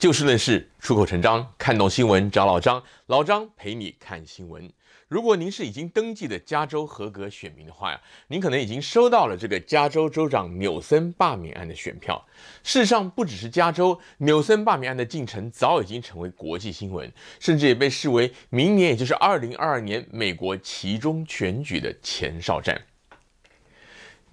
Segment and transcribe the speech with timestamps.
[0.00, 4.66] 就事论事，出口成章，看懂新闻找老张，老张陪你看新闻。
[5.08, 12.16] 如果您是已经登记的加州合格选民的话呀，您可能已经收到了这个加州州长纽森罢免案的选票。
[12.62, 22.80] 事实上，不只是加州，纽森罢免案的进程早已经成为国际新闻，甚至也被视为明年，也就是二零二二年美国期中选举的前哨战。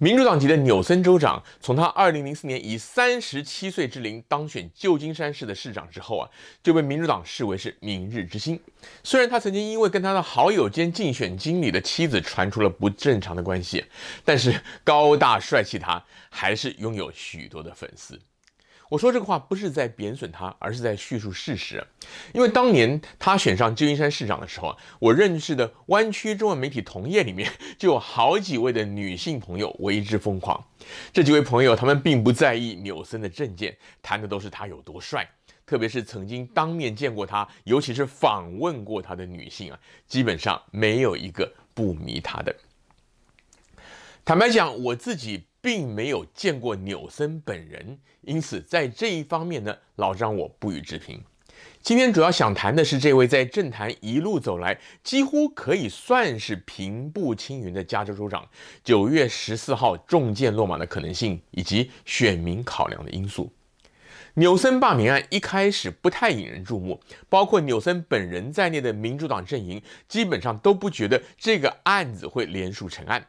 [0.00, 6.30] 民主党籍的纽森州长，从他2004年以37岁之龄当选旧金山市的市长之后啊，
[6.62, 8.60] 就被民主党视为是明日之星。
[9.02, 13.84] 虽然他曾经因为跟他的好友兼竞选经理的妻子传出了不正常的关系，
[14.24, 18.16] 但是高大帅气他还是拥有许多的粉丝。
[18.90, 21.86] 我说这个话不是在贬损他，而是在叙述事实。
[22.32, 30.64] 因为当年他选上旧金山市长的时候，我认识的湾区中文媒体同业里面就有好几位的女性朋友为之疯狂。
[31.12, 35.28] 这几位朋友他们并不在意纽森的政见，谈的都是他有多帅。
[35.66, 42.56] 特别是曾经当面见过他，尤其是访问过他的女性啊，基本上没有一个不迷他的。
[44.24, 45.44] 坦白讲，我自己。
[45.68, 51.22] 并没有见过纽森本人，因此在这一方面呢，老张我不予置评。
[51.82, 58.48] 今天主要想谈的是这位在政坛一路走来，几乎可以算是平步青云的加州州长，
[58.82, 63.52] 九月十四号中箭落马的可能性，以及选民考量的因素。
[64.36, 66.98] 纽森罢免案一开始不太引人注目，
[67.28, 73.26] 包括纽森本人在内的民主党阵营基本上都不觉得这个案子会连署成案。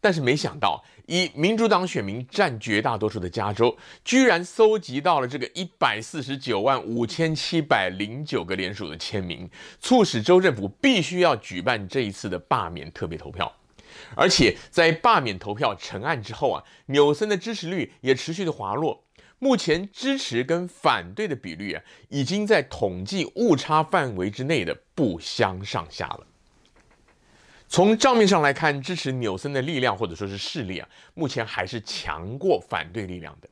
[0.00, 13.52] 但是没想到，以民主党选民占绝大多数的加州，居然搜集到了这个一百四十九万五千七百零九个联署的签名，促使州政府必须要举办这一次的罢免特别投票。
[14.14, 19.04] 而且在罢免投票成案之后啊，纽森的支持率也持续的滑落，
[19.38, 26.26] 目前支持跟反对的比率啊，已经在统计误差范围之内的不相上下了。
[27.70, 33.48] 从账面上来看，支持纽森的力量或者说是势力啊，目前还是强过反对力量的。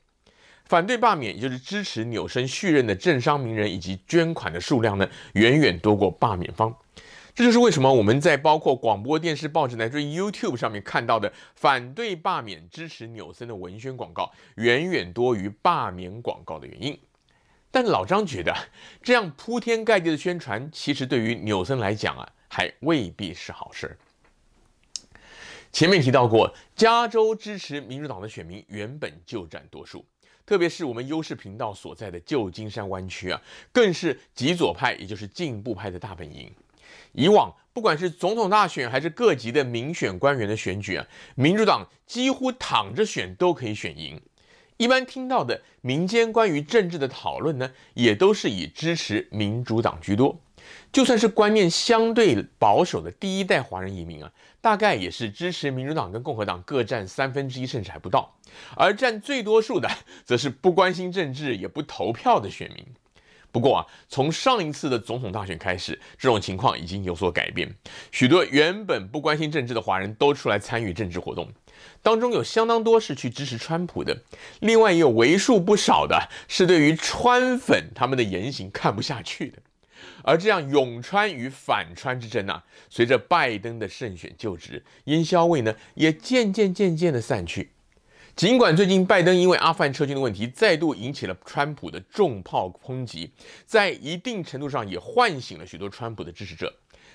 [0.64, 6.74] 反对罢免，也就是支持纽森续任的政商名人以及捐款的数量呢，远远多过罢免方。
[7.32, 16.98] 这就是为什么我们在包括广播电视、报纸乃至 YouTube 上面看到的反对罢免、支持纽森的文宣广告，远远多于罢免广告的原因。
[17.70, 18.52] 但老张觉得，
[19.00, 23.96] 这样铺天盖地的宣传，其实对于纽森来讲啊，还未必是好事。
[25.72, 30.04] 前面提到过，加州支持民主党的选民原本就占多数，
[30.44, 33.40] 特别是我们优势频道所在的旧金山湾区啊，
[33.70, 36.50] 更是极左派，也就是进步派的大本营。
[37.12, 41.06] 以往不管是总统大选还是各级的民选官员的选举啊，
[41.36, 44.20] 民主党几乎躺着选都可以选赢。
[44.78, 50.40] 一般听到的民间关于政治的讨论呢，也都是以支持民主党居多。
[50.92, 58.34] 就算是观念相对保守的第一代华人移民啊，大概也是支持民主党跟共和党各占三分之一，甚至还不到。
[58.76, 59.90] 而占最多数的，
[60.24, 62.84] 则是不关心政治也不投票的选民。
[63.50, 67.74] 不过啊，从上一次的总统大选开始，这种情况已经有所改变。
[68.12, 71.50] 许多原本不关心政治的华人都出来参与政治活动，
[72.02, 74.18] 当中有相当多是去支持川普的，
[74.60, 79.58] 另外也有为数不少的是对于川粉他们的言行看不下去的。
[80.28, 87.70] 而这样永川与反川之争呢、随着拜登的胜选就职，烟硝味呢也渐渐渐渐的散去。
[88.36, 93.32] 尽管最近拜登因为阿富汗撤军的问题再度引起了川普的重炮抨击，
[93.64, 96.74] 在一定程度上也唤醒了许多川普的支持者，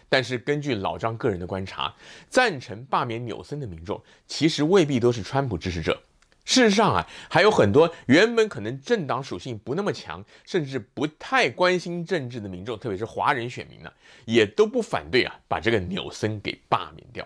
[0.09, 1.94] 但是根据老张个人的观察，
[2.28, 6.02] 赞成罢免纽森的民众其实未必都是川普支持者。
[6.45, 13.91] 事实上啊，还有很多原本可能政党属性不那么强，甚至不太关心政治的民众，特别是华人选民呢，
[14.25, 17.25] 也都不反对啊，把这个纽森给罢免掉。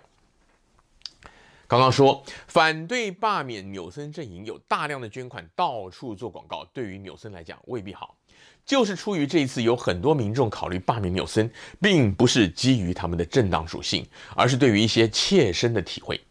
[1.67, 8.15] 刚刚说反对罢免纽森阵营有大量的捐款，到处做广告，对于纽森来讲未必好。
[8.65, 11.49] 就是出于这一次有很多民众考虑罢免纽森，
[11.81, 14.05] 并不是基于他们的政党属性，
[14.35, 16.21] 而是对于一些切身的体会。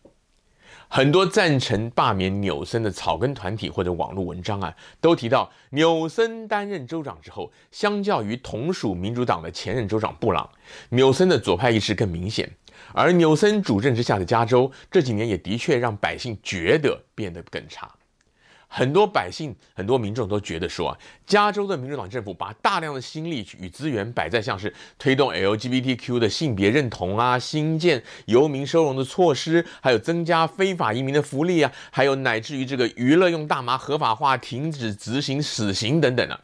[0.88, 10.48] 很多赞成罢免纽森的草根团体或者网络文章啊，都提到纽森担任州长之后，相较于同属民主党的前任州长布朗，
[10.90, 12.50] 纽森的左派意识更明显。
[12.92, 17.90] 而纽森主政之下的加州这几年也的确让百姓觉得变得更差。
[18.76, 36.38] 很多百姓、很多民众都觉得说啊，加州的民主党政府把大量的心力与资源摆在像是推动 LGBTQ 的性别认同啊、新建游民收容的措施，还有增加非法移民的福利啊，还有乃至于这个娱乐用大麻合法化、停止执行死刑等等啊，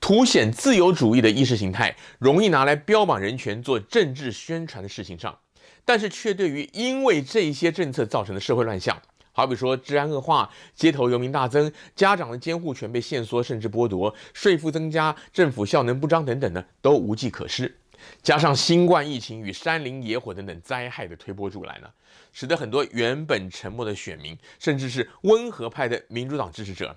[0.00, 5.38] 凸显自由主义的意识形态，容易拿来标榜人权、做政治宣传的事情上，
[5.84, 9.00] 但是却对于因为这些政策造成的社会乱象，
[9.40, 17.74] 好比说治安恶化、街头游民大增、家长的监护权被限缩甚至剥夺、税负增加、政府效能不彰等等呢，都无计可施。
[18.22, 21.88] 加上新冠疫情与山林野火等等灾害的推波助澜呢，
[22.34, 26.94] 使得很多原本沉默的选民，甚至是温和派的民主党支持者，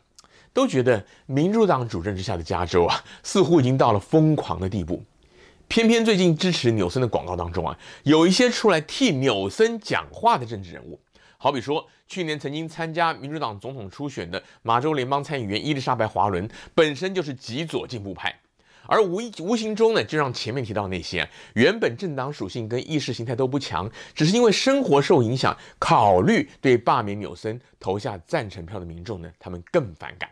[0.51, 5.01] 都觉得民主党主政之下的加州啊，似乎已经到了疯狂的地步。
[5.69, 10.99] 偏偏最近支持纽森的广告当中啊，有一些出来替纽森讲话的政治人物，
[11.37, 18.31] 好比说去年曾经参加民主党总统初选的马州联邦参议员伊丽莎白·华伦，本身就是极左进步派。
[18.85, 30.29] 而无无形中呢，就让前面提到那些啊，原本政党属性跟意识形态都不强，只是因为生活受影响，考虑对罢免纽森投下赞成票的民众呢，他们更反感。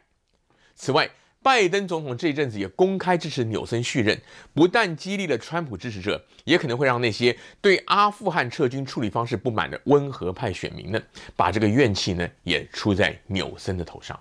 [0.75, 1.09] 此外，
[1.43, 4.19] 拜登总统这一阵子也公开支持纽森续任，
[4.53, 11.01] 不但激励了川普支持者，也可能会让那些对阿富汗撤军处理方式不满的温和派选民呢，
[11.35, 14.19] 把这个怨气呢也出在纽森的头上。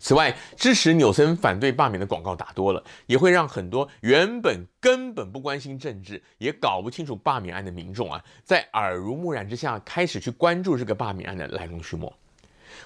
[0.00, 12.12] 此外，支持纽森反对罢免的广告打多了，也会让很多原本根本不关心政治，也搞不清楚罢免案的民众啊，在耳濡目染之下，开始去关注这个罢免案的来龙去脉。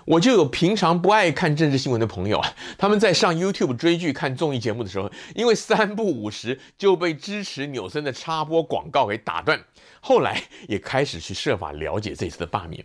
[0.04, 9.62] 我就有平常不爱看政治新闻的朋友啊， 他们在上 YouTube 追剧、看综艺节目的时候，因为三不五时就被支持纽森的插播广告给打断，
[10.00, 12.84] 后来也开始去设法了解这次的罢免。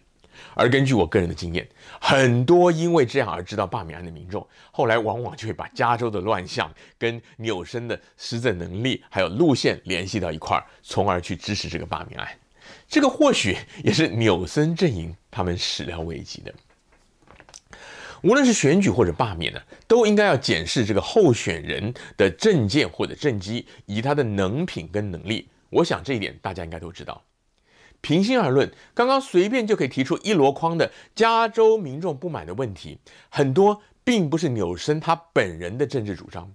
[0.54, 1.68] 而根据我个人的经验，
[2.00, 12.30] 很多因为这样而知道罢免案的民众，后来往往就会把加州的乱象跟纽森的施政能力还有路线联系到一块儿，从而去支持这个罢免案。
[12.88, 16.54] 这个或许也是纽森阵营他们始料未及的。
[18.22, 25.48] 无论是选举或者罢免呢，都应该要检视这个候选人的政见或者政绩，以及他的能品跟能力。
[25.70, 27.24] 我想这一点大家应该都知道。
[28.02, 32.98] 平心而论，刚刚随便就可以提出一箩筐的加州民众不满的问题，
[33.30, 36.50] 很多并不是纽森他本人的政治主张。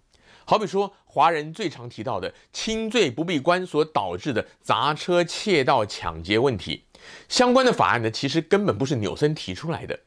[0.47, 6.85] 好比说，华人最常提到的“轻罪不闭关”所导致的砸车、窃盗、抢劫问题，
[7.29, 9.99] 相关的法案呢，其实根本不是纽森提出来的。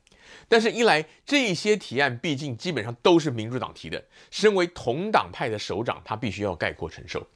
[0.50, 7.28] 但是，一来这些提案毕竟基本上都是民主党提的，身为同党派的首长，他必须要概括承受。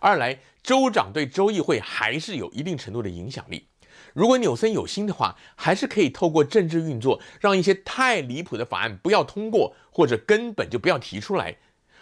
[0.00, 3.66] 二来，州长对州议会还是有一定程度的影响力。
[4.12, 11.56] 如果纽森有心的话，还是可以透过政治运作，让一些太离谱的法案不要通过，或者根本就不要提出来。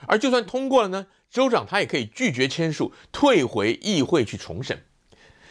[0.06, 4.84] 而就算通过了呢，州长他也可以拒绝签署，退回议会去重审。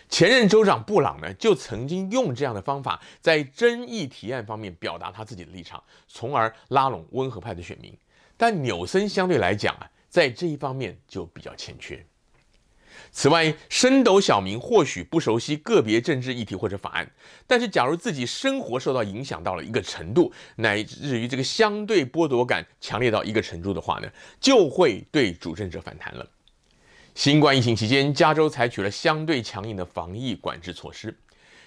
[0.08, 7.96] 前任州长布朗呢，就曾经用这样的方法，在争议提案方面表达他自己的立场，从而拉拢温和派的选民。
[8.38, 12.06] 但纽森相对来讲啊，在这一方面就比较欠缺。
[13.12, 17.10] 此外，升斗小民或许不熟悉个别政治议题或者法案，
[17.48, 24.10] 但是假如自己生活受到影响到了一个程度，乃至于这个相对剥夺感强烈到一个程度的话呢，
[24.40, 26.26] 就会对主政者反弹了。
[27.16, 31.18] 新冠疫情期间，加州采取了相对强硬的防疫管制措施，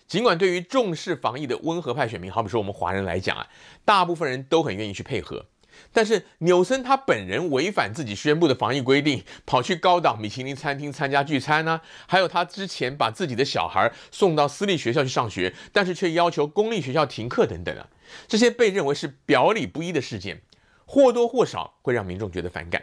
[0.06, 3.48] 尽管对于重视防疫的温和派选民，好比说我们华人来讲啊，
[3.82, 5.46] 大部分人都很愿意去配合。
[5.90, 17.88] 但是纽森他本人违反自己宣布的防疫规定，跑去高档米其林餐厅参加聚餐呢、还有他之前把自己的小孩送到私立学校去上学，但是却要求公立学校停课等等啊，
[18.26, 20.42] 这些被认为是表里不一的事件，
[20.84, 22.82] 或多或少会让民众觉得反感。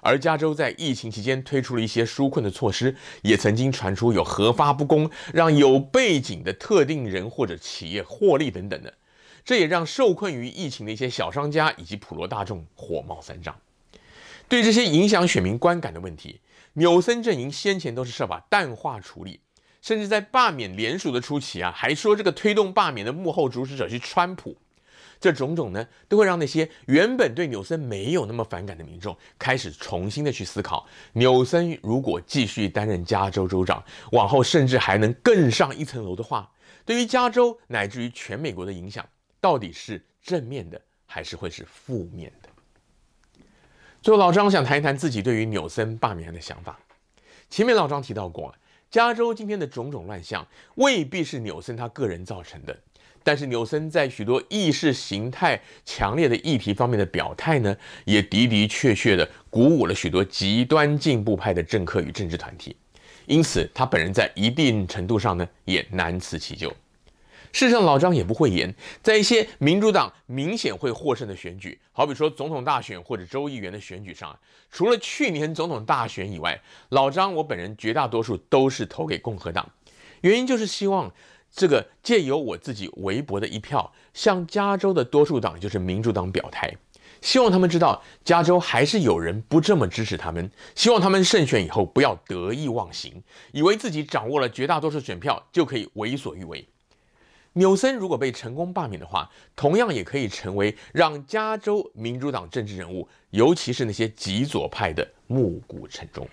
[0.00, 8.94] 而加州在疫情期间推出了一些纾困的措施，也曾经传出有核发不公，让有背景的特定人或者企业获利等等的。
[9.44, 13.56] 这也让受困于疫情的一些小商家以及普罗大众火冒三丈。
[14.48, 16.40] 对这些影响选民观感的问题，
[16.74, 19.40] 纽森阵营先前都是设法淡化处理，
[19.80, 24.56] 甚至在罢免联署的初期啊，还说这个推动罢免的幕后主使者是川普。
[25.20, 36.50] 这种种呢，都会让那些原本对纽森没有那么反感的民众，开始重新的去思考：纽森如果继续担任加州州长，往后甚至还能更上一层楼的话，
[36.86, 39.06] 对于加州乃至于全美国的影响。
[39.42, 42.48] 到底是正面的还是会是负面的？
[44.02, 46.78] 最后，老张想谈一谈自己对于纽森罢免案的想法。
[47.48, 48.54] 前面老张提到过，
[48.90, 52.78] 加州今天的种种乱象未必是纽森他个人造成的，
[53.22, 62.76] 但是纽森在许多意识形态强烈的议题方面的表态呢，也的的确确的鼓舞了许多极端进步派的政客与政治团体，
[63.26, 66.74] 因此他本人在一定程度上呢，也难辞其咎。
[67.52, 68.72] 事实上，老张也不会言，
[69.02, 74.38] 在一些民主党明显会获胜的选举，好比说总统大选或者州议员的选举上，
[74.70, 76.56] 除了去年总统大选以外，
[76.90, 79.68] 老张我本人绝大多数都是投给共和党，
[80.20, 81.12] 原因就是希望
[81.52, 86.74] 这个借由我自己微薄的一票，向加州的多数党就是民主党表态，
[87.20, 96.66] 希望他们知道加州还是有人不这么支持他们，希望他们胜选以后不要得意忘形，以为自己掌握了绝大多数选票就可以为所欲为。
[97.54, 106.28] 纽森如果被成功罢免的话，同样也可以成为让加州民主党政治人物，尤其是那些极左派的暮鼓晨钟。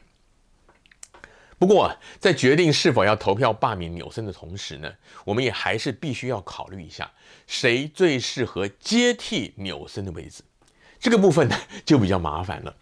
[1.60, 4.94] 不过，在决定是否要投票罢免纽森的同时呢，
[5.26, 7.12] 我们也还是必须要考虑一下，
[7.48, 10.44] 谁最适合接替纽森的位置。
[11.00, 12.76] 这个部分呢，就比较麻烦了。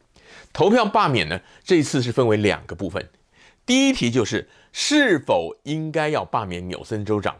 [0.51, 3.10] 投票罢免呢，这次是分为两个部分。
[3.65, 7.38] 第一题就是是否应该要罢免纽森州长。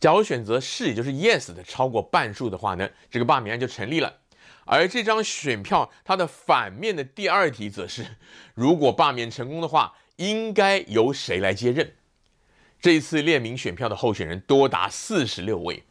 [0.00, 4.16] 假如选择是，也就是 yes 的超过半数的话呢，这个罢免案就成立了。
[4.64, 8.16] 而这张选票它的反面的第二题则是，
[8.54, 11.94] 如果罢免成功的话，应该由谁来接任？
[12.78, 15.82] 这一次列名选票的候选人多达四十六位，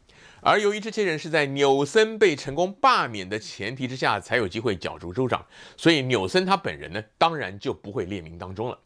[0.42, 5.44] 而由于这些人是在纽森被成功罢免的前提之下才有机会角逐州长，
[5.76, 8.78] 所以纽森他本人呢，当然就不会列名当中了。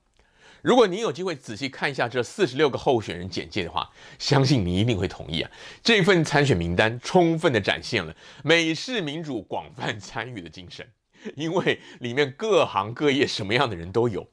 [0.62, 5.52] 如果您有机会仔细看一下这四十六个候选人简介的话，相信你一定会同意啊，
[5.84, 10.88] 这份参选名单充分地展现了美式民主广泛参与的精神，
[11.36, 14.26] 因为里面各行各业什么样的人都有，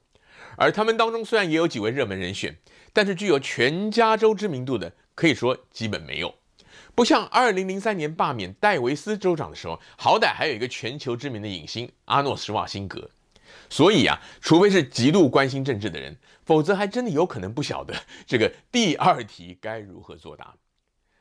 [0.57, 2.57] 而他们当中虽然也有几位热门人选，
[2.93, 6.35] 但是具有全加州知名度的可以说基本没有，
[6.93, 13.09] 不像二零零三年罢免戴维斯州长的时候，好歹还有一个全球知名的影星阿诺·施瓦辛格。
[13.69, 17.93] 所以啊，除非是极度关心政治的人，否则还真的有可能不晓得
[18.25, 20.55] 这个第二题该如何作答。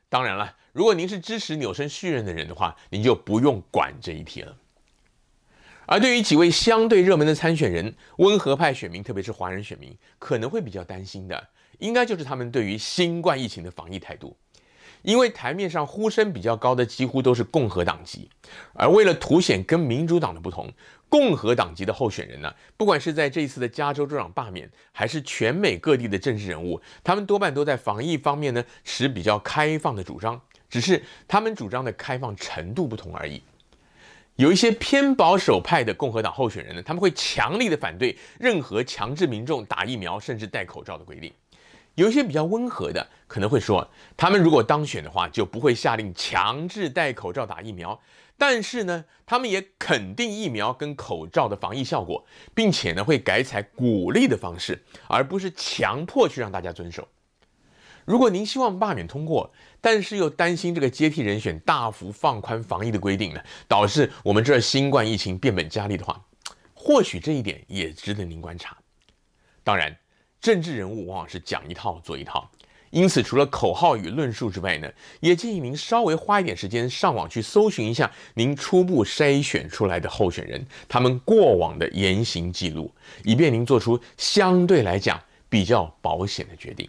[0.08, 4.56] 当然了，如果您是支持纽森续任的人的话，您就不用管这一题了。
[5.90, 11.49] 而对于几位相对热门的参选人，温和派选民，特别是华人选民，可能会比较担心的，
[11.80, 14.37] 应该就是他们对于新冠疫情的防疫态度。
[15.02, 18.30] 因为台面上呼声比较高的几乎都是共和党籍，
[18.73, 20.73] 而为了凸显跟民主党的不同，
[21.09, 33.42] 共和党籍的候选人呢，不管是在这一次的加州州长罢免，还是全美各地的政治人物，他们多半都在防疫方面呢持比较开放的主张，只是他们主张的开放程度不同而已。
[34.40, 41.30] 有一些偏保守派的共和党候选人呢，他们会强力的反对任何强制民众打疫苗甚至戴口罩的规定。
[41.94, 48.00] 有一些比较温和的，可能会说，他们如果当选的话，就不会下令强制戴口罩打疫苗。
[48.38, 57.06] 但是呢，他们也肯定疫苗跟口罩的防疫效果，并且呢，会改采鼓励的方式，而不是强迫去让大家遵守。
[58.04, 66.21] 如果您希望罢免通过，但是又担心这个接替人选大幅放宽防疫的规定呢，导致我们这新冠疫情变本加厉的话，
[66.75, 68.76] 或许这一点也值得您观察。
[69.64, 69.97] 当然。
[70.40, 72.50] 政治人物往往是讲一套做一套，
[72.88, 74.90] 因此除了口号与论述之外呢，
[75.21, 82.90] 也建议您稍微花一点时间上网去搜寻一下您初步筛选出来的候选人，他们过往的言行记录，
[83.23, 86.88] 以便您做出相对来讲比较保险的决定。